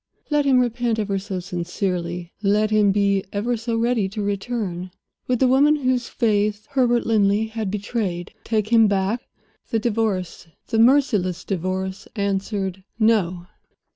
[0.31, 4.89] Let him repent ever so sincerely, let him be ever so ready to return,
[5.27, 9.21] would the woman whose faith Herbert Linley had betrayed take him back?
[9.69, 13.45] The Divorce, the merciless Divorce, answered: No!